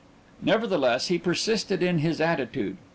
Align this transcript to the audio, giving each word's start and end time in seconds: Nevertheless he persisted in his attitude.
Nevertheless 0.41 1.09
he 1.09 1.19
persisted 1.19 1.83
in 1.83 1.99
his 1.99 2.19
attitude. 2.19 2.77